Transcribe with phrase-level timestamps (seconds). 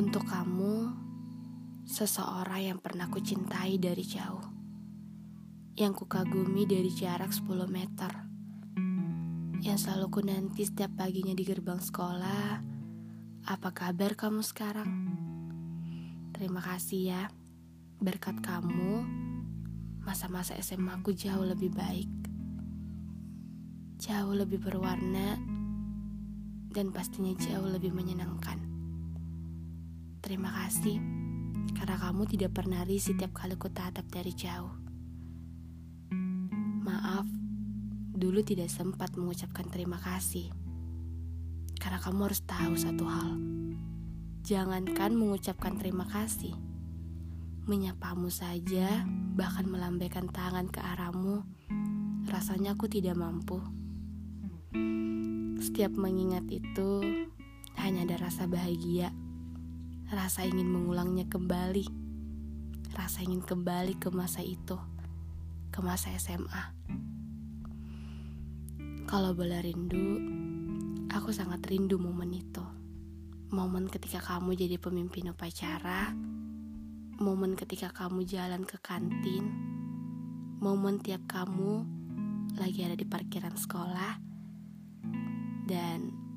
[0.00, 0.96] Untuk kamu,
[1.84, 4.40] seseorang yang pernah kucintai dari jauh.
[5.76, 8.08] Yang kukagumi dari jarak 10 meter.
[9.60, 12.64] Yang selalu ku nanti setiap paginya di gerbang sekolah.
[13.44, 14.88] Apa kabar kamu sekarang?
[16.32, 17.28] Terima kasih ya.
[18.00, 19.04] Berkat kamu,
[20.00, 22.08] masa-masa SMA aku jauh lebih baik.
[24.00, 25.36] Jauh lebih berwarna
[26.72, 28.69] dan pastinya jauh lebih menyenangkan.
[30.20, 31.00] Terima kasih
[31.72, 34.68] karena kamu tidak pernah risih tiap kali ku tatap dari jauh.
[36.84, 37.24] Maaf,
[38.12, 40.52] dulu tidak sempat mengucapkan terima kasih.
[41.80, 43.32] Karena kamu harus tahu satu hal.
[44.44, 46.52] Jangankan mengucapkan terima kasih.
[47.64, 51.48] Menyapamu saja, bahkan melambaikan tangan ke arahmu,
[52.28, 53.56] rasanya aku tidak mampu.
[55.64, 57.24] Setiap mengingat itu,
[57.80, 59.16] hanya ada rasa bahagia
[60.10, 61.86] rasa ingin mengulangnya kembali,
[62.98, 64.74] rasa ingin kembali ke masa itu,
[65.70, 66.74] ke masa SMA.
[69.06, 70.18] Kalau boleh rindu,
[71.14, 72.62] aku sangat rindu momen itu.
[73.54, 76.10] Momen ketika kamu jadi pemimpin upacara,
[77.22, 79.46] momen ketika kamu jalan ke kantin,
[80.58, 81.86] momen tiap kamu
[82.58, 84.18] lagi ada di parkiran sekolah,
[85.70, 86.29] dan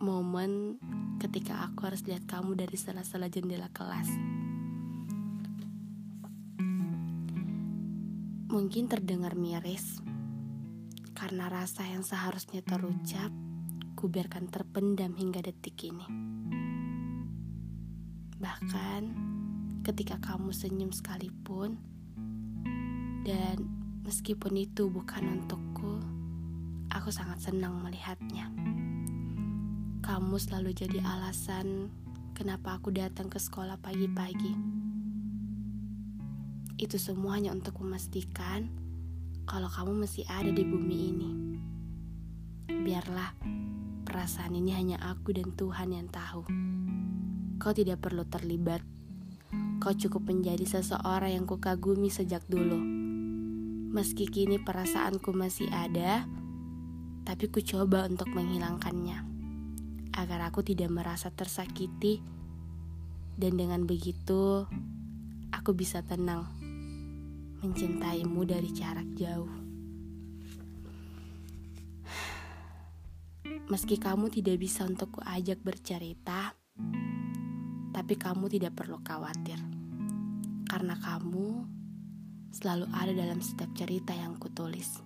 [0.00, 0.76] momen
[1.16, 4.08] ketika aku harus lihat kamu dari sela-sela jendela kelas.
[8.52, 10.00] Mungkin terdengar miris,
[11.12, 13.32] karena rasa yang seharusnya terucap,
[13.96, 16.06] kubiarkan terpendam hingga detik ini.
[18.36, 19.02] Bahkan
[19.84, 21.80] ketika kamu senyum sekalipun,
[23.24, 23.66] dan
[24.06, 25.98] meskipun itu bukan untukku,
[26.92, 28.52] aku sangat senang melihatnya.
[30.06, 31.90] Kamu selalu jadi alasan
[32.30, 34.54] kenapa aku datang ke sekolah pagi-pagi.
[36.78, 38.70] Itu semuanya untuk memastikan
[39.50, 41.30] kalau kamu masih ada di bumi ini.
[42.70, 43.34] Biarlah
[44.06, 46.46] perasaan ini hanya aku dan Tuhan yang tahu.
[47.58, 48.86] Kau tidak perlu terlibat.
[49.82, 52.78] Kau cukup menjadi seseorang yang kukagumi sejak dulu.
[53.90, 56.30] Meski kini perasaanku masih ada,
[57.26, 59.35] tapi ku coba untuk menghilangkannya
[60.26, 62.18] agar aku tidak merasa tersakiti,
[63.38, 64.66] dan dengan begitu
[65.54, 66.50] aku bisa tenang
[67.62, 69.46] mencintaimu dari jarak jauh.
[73.70, 76.58] Meski kamu tidak bisa untuk kuajak bercerita,
[77.94, 79.62] tapi kamu tidak perlu khawatir,
[80.66, 81.70] karena kamu
[82.50, 84.98] selalu ada dalam setiap cerita yang kutulis,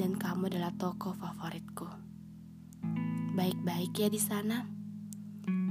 [0.00, 2.08] dan kamu adalah tokoh favoritku
[3.38, 4.66] baik-baik ya di sana.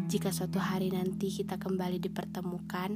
[0.07, 2.95] Jika suatu hari nanti kita kembali dipertemukan,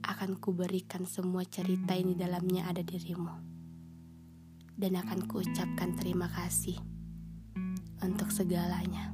[0.00, 3.36] akan kuberikan semua cerita ini dalamnya ada dirimu.
[4.72, 6.80] Dan akan kuucapkan terima kasih
[8.00, 9.12] untuk segalanya.